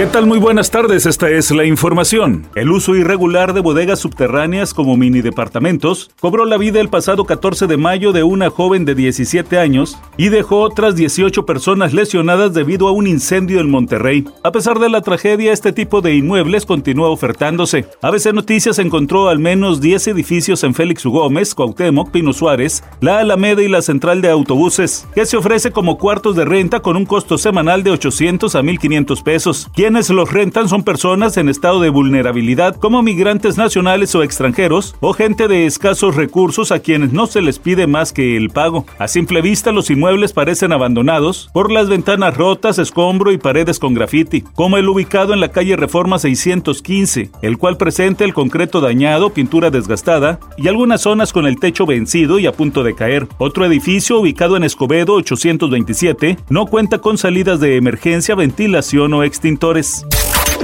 [0.00, 0.24] ¿Qué tal?
[0.24, 2.46] Muy buenas tardes, esta es la información.
[2.54, 7.66] El uso irregular de bodegas subterráneas como mini departamentos cobró la vida el pasado 14
[7.66, 12.88] de mayo de una joven de 17 años y dejó otras 18 personas lesionadas debido
[12.88, 14.24] a un incendio en Monterrey.
[14.42, 17.84] A pesar de la tragedia, este tipo de inmuebles continúa ofertándose.
[18.00, 21.10] ABC Noticias encontró al menos 10 edificios en Félix U.
[21.10, 25.98] Gómez, Cuauhtémoc, Pino Suárez, la Alameda y la central de autobuses, que se ofrece como
[25.98, 29.70] cuartos de renta con un costo semanal de 800 a 1500 pesos.
[29.90, 35.14] Quienes los rentan son personas en estado de vulnerabilidad como migrantes nacionales o extranjeros o
[35.14, 38.86] gente de escasos recursos a quienes no se les pide más que el pago.
[39.00, 43.92] A simple vista los inmuebles parecen abandonados por las ventanas rotas, escombro y paredes con
[43.92, 49.30] grafiti, como el ubicado en la calle Reforma 615, el cual presenta el concreto dañado,
[49.30, 53.26] pintura desgastada y algunas zonas con el techo vencido y a punto de caer.
[53.38, 59.24] Otro edificio ubicado en Escobedo 827 no cuenta con salidas de emergencia, ventilación o
[59.70, 60.19] Flores.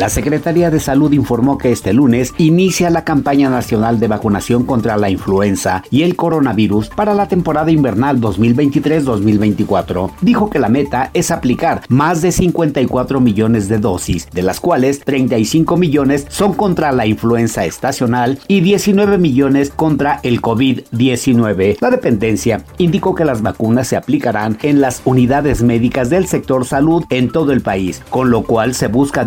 [0.00, 4.96] La Secretaría de Salud informó que este lunes inicia la campaña nacional de vacunación contra
[4.96, 10.10] la influenza y el coronavirus para la temporada invernal 2023-2024.
[10.22, 15.00] Dijo que la meta es aplicar más de 54 millones de dosis, de las cuales
[15.00, 21.76] 35 millones son contra la influenza estacional y 19 millones contra el COVID-19.
[21.78, 27.04] La dependencia indicó que las vacunas se aplicarán en las unidades médicas del sector salud
[27.10, 29.26] en todo el país, con lo cual se busca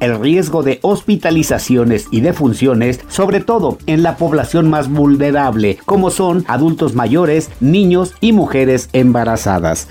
[0.00, 6.44] el riesgo de hospitalizaciones y defunciones, sobre todo en la población más vulnerable, como son
[6.48, 9.88] adultos mayores, niños y mujeres embarazadas.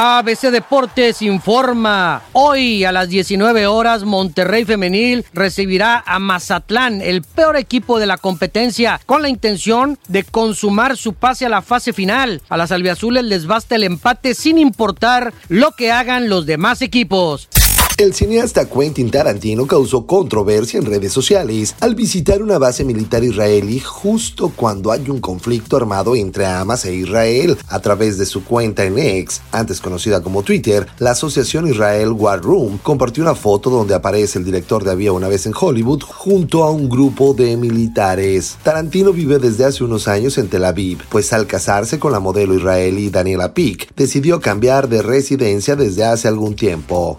[0.00, 2.22] ABC Deportes informa.
[2.32, 8.16] Hoy a las 19 horas Monterrey Femenil recibirá a Mazatlán, el peor equipo de la
[8.16, 12.42] competencia, con la intención de consumar su pase a la fase final.
[12.48, 17.48] A las albiazules les basta el empate sin importar lo que hagan los demás equipos.
[17.98, 23.80] El cineasta Quentin Tarantino causó controversia en redes sociales al visitar una base militar israelí
[23.80, 27.58] justo cuando hay un conflicto armado entre Hamas e Israel.
[27.66, 32.40] A través de su cuenta en X, antes conocida como Twitter, la asociación Israel War
[32.40, 36.62] Room compartió una foto donde aparece el director de Había una vez en Hollywood junto
[36.62, 38.58] a un grupo de militares.
[38.62, 42.54] Tarantino vive desde hace unos años en Tel Aviv, pues al casarse con la modelo
[42.54, 47.18] israelí Daniela Pick, decidió cambiar de residencia desde hace algún tiempo.